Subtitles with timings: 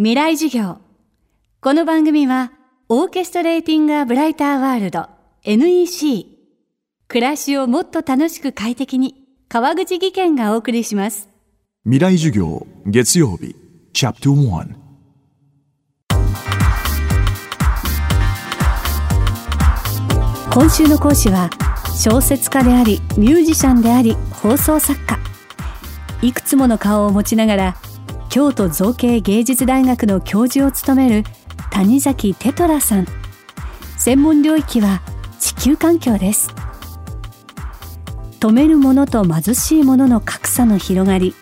[0.00, 0.78] 未来授業。
[1.60, 2.52] この番組は
[2.88, 5.08] オーケストレーティング・ア・ブライター・ワールド
[5.42, 6.24] NEC
[7.08, 9.16] 暮らしをもっと楽しく快適に
[9.48, 11.28] 川口義賢がお送りします。
[11.82, 13.56] 未来授業月曜日
[13.92, 14.74] チャプター
[20.54, 21.50] 今週の講師は
[22.00, 25.18] 小説家でありミュージシャンであり放送作家。
[26.22, 27.87] いくつもの顔を持ちながら
[28.28, 31.24] 京都造形芸術大学の教授を務める
[31.70, 33.06] 谷崎テトラさん。
[33.96, 35.00] 専門領域は
[35.40, 36.54] 地球環境です。
[38.38, 41.34] 止めるものと貧しいものの格差の広がり。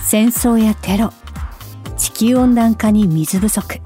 [0.00, 1.12] 戦争やテロ。
[1.98, 3.80] 地球温暖化に水不足。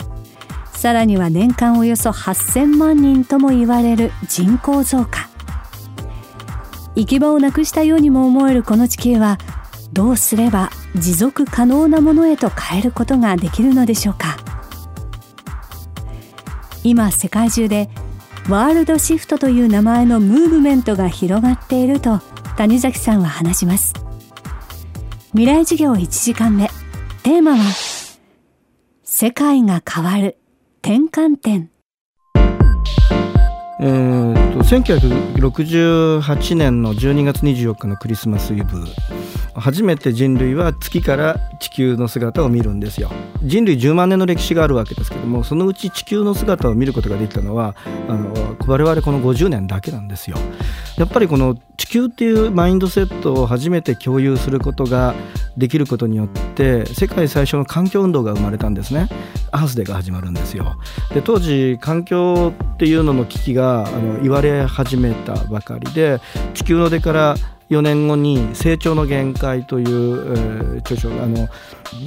[0.73, 5.29] さらには年間およそ8000万人とも言われる人口増加。
[6.95, 9.39] 行き場をなくしたようにも思えるこの地球は
[9.93, 14.37] どうすれば持続可能なものへと変えることができるのでしょうか。
[16.85, 17.89] 今世界中で
[18.49, 22.19] ワールドシフトという名前のムーブメントが広がっていると
[22.57, 23.95] 谷崎さんは話します。
[25.31, 26.69] 未来授業1時間目。
[27.23, 27.59] テーマは
[29.05, 30.37] 世界が変わる
[30.83, 31.71] 転換点。
[33.81, 38.85] えーと、1968年の12月24日のクリスマスイブ。
[39.55, 43.11] 初めて人類は月から地球の姿を見るんですよ。
[43.43, 47.75] 人類10万年の歴史があるわけですけどもそのうち地球の姿を見ることができたのは
[48.09, 50.37] あの我々この50年だけなんですよ。
[50.97, 55.15] やっぱりこの地球っていうマインドセットを初めて共有することが
[55.57, 59.09] できることによって世界最初の環境運動が生まれたんですね。
[59.51, 60.77] アースデーが始まるんですよ。
[61.13, 66.21] で当時環境っていうのの危機があの言われ始めたばかりで
[66.55, 67.37] 地球の出から
[67.73, 71.49] 4年後に「成長の限界」という、えー、著書あの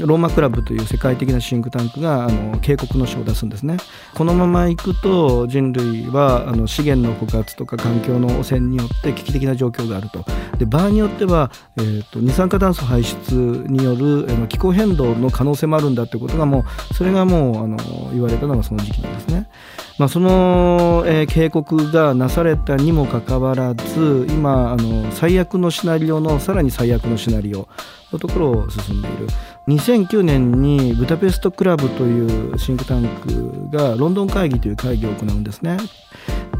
[0.06, 3.78] ローマクラブという世界的なシンクタンクがあの警告の書を出すんですね
[4.14, 10.24] このままいくと人類はあの資源の枯渇とか環境の汚染によって危機的な状況があると
[10.58, 17.78] で場合によっては、えーと、二酸化炭素排出による、えー、気候変動の可能性もあるんだということがもうそれがもうあの
[18.12, 19.48] 言われたのがその時期なんですね。
[19.98, 27.70] まあ、その、えー、警告がなされたにもかかわらず今あの最悪のシナリオのさらに最悪のシナリオ
[28.12, 29.28] のところを進んでいる。
[29.68, 35.78] 2009年にブダペストクラブというシンクタンクがロンドン会議という会議を行うんですね。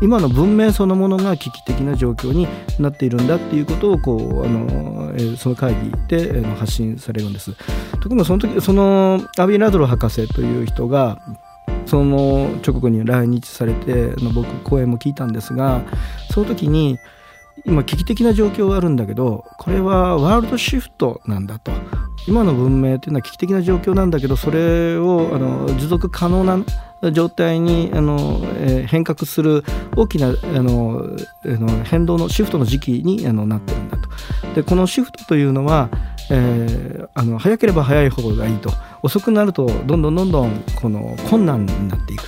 [0.02, 2.48] 今の文明そのものが危機的な状況に
[2.80, 7.52] なっているんだっていうことをこうあの、その会議で、発信されるんです。
[8.02, 11.22] ところがその時そのアビー・ラドロ博士という人が
[11.86, 15.84] その直後に来日されての僕講演も聞いたんですが
[16.32, 16.98] その時に
[17.66, 21.72] 今危機的な状況があるんだけどこれはワールドシフトなんだと
[22.28, 29.64] 今の文明というのは危機的な状況なんだけどそれをあの持続可能な状態にあの、えー、変革する
[29.96, 31.04] 大きなあの
[31.46, 34.10] あの変動のシフトの時期にあのなってるんだと。
[34.56, 35.90] でこのシフトというのは
[36.32, 38.72] えー、あの早ければ早い方がいいと
[39.04, 42.26] 遅くなるとどんどんどんどんこの困難になっていくっ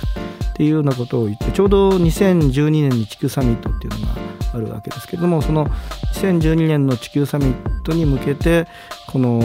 [0.54, 4.14] ていうようなことを言ってちょうど2012年に地球サミットっていうのが
[4.54, 5.66] あるわけですけれどもその
[6.14, 8.66] 2012年の地球サミットに向けて
[9.06, 9.38] この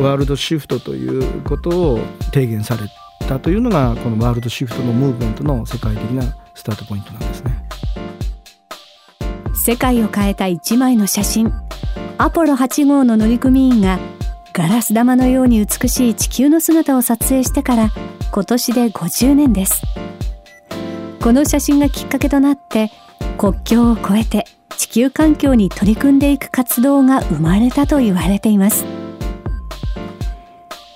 [0.00, 1.98] ワールドシフトということを
[2.32, 2.82] 提言され
[3.26, 6.22] たというのがこのワールドシフトのムーブメントの世界的な
[6.54, 7.64] スタートポイントなんですね。
[9.54, 11.52] 世界を変えた一枚の写真
[12.20, 14.00] アポロ8号の乗組員が
[14.52, 17.90] ガラス玉のように美しい地球の姿を撮影してから
[18.32, 19.82] 今年で50年です。
[21.22, 22.90] この写真がきっかけとなって
[23.38, 24.46] 国境を越えて
[24.76, 28.84] 地球環境に取り組んでいく活動が生まれたと言われています。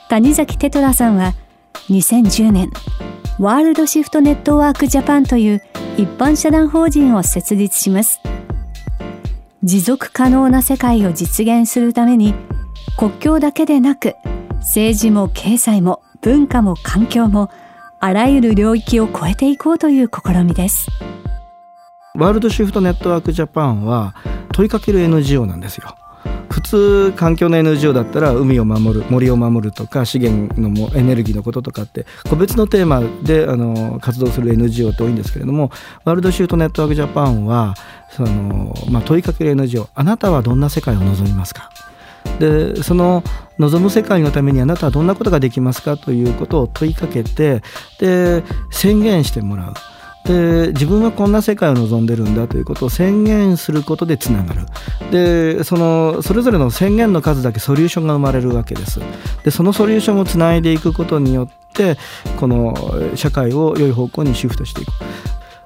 [0.09, 1.35] 谷崎テトラさんは
[1.89, 2.71] 2010年
[3.39, 5.63] ワールドシフトネットワークジャパンという
[5.97, 8.21] 一般社団法人を設立します。
[9.65, 12.35] 持続可能な世界を実現するために
[12.99, 14.17] 国境だけでなく
[14.57, 17.49] 政治も経済も文化も環境も
[18.01, 20.89] あらゆる領域を超えていこうという試みです。
[22.15, 24.17] ワールドシフトネットワークジャパンは
[24.53, 25.95] 問いかける NGO なんですよ。
[26.51, 35.71] 普通環境の NGO だったら海を守る森を守るとか資源のもエネルギーのこととかって個別のテーマであの活動する NGO って多いんですけれども
[36.05, 37.75] ワールドシュートネットワークジャパンは
[38.11, 41.71] その、まあ、問いかける NGO あなたはどんな世界を望みますか？
[42.39, 43.25] でその
[43.59, 45.97] 望む世界のためにあなたはどんなことができますか？
[45.97, 47.63] ということを問いかけて
[47.99, 49.75] で宣言してもらう。
[50.25, 54.67] で自分はこんな世界を望んでるんだということを宣言することでつながる。
[55.11, 59.01] でそのそれぞれの宣言の数だけソリューションが生まれるわけです。
[59.45, 61.97] でそのソリューションをつないでいくことによって
[62.37, 62.75] この
[63.17, 64.93] 社会を良い方向にシフトしていく。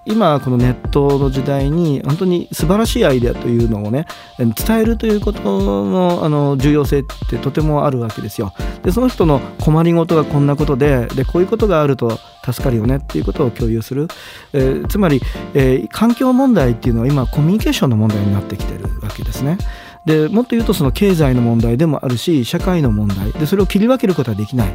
[0.07, 4.07] 今このネットの時代に本当に素晴らしいアイデアというのをね
[4.39, 8.53] 伝えるということのあの重要性ってとてもあるわけですよ。
[8.83, 14.07] でその人の困りごとがこんなことででこういうことがあると助かるよねっていうことを共有する、
[14.53, 15.21] えー、つまり、
[15.55, 19.59] えー、環境問題っていうのは今コミュニケーションの問題になってきてるわけですね。
[20.05, 24.73] でもっと言うとその経済の問題でもあるし社会の問題でそれを切り分けることはできない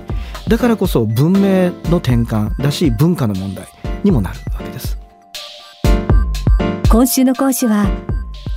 [0.50, 3.66] だからこそ文明の転換だし文化の問題
[4.04, 4.61] にもなるわ。
[6.92, 7.86] 今週の講師は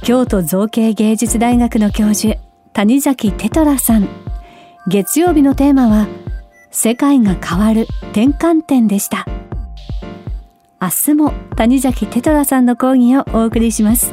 [0.02, 2.34] 京都造形芸術大学の教授
[2.72, 4.08] 谷崎テトラさん。
[4.88, 6.08] 月曜日のテーマは
[6.72, 9.24] 世界が変わる転換点でした。
[10.82, 14.12] 明日も谷崎テトラさんの講義をお送りします。